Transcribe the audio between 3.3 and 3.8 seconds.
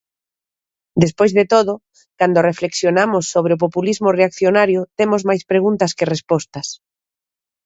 sobre o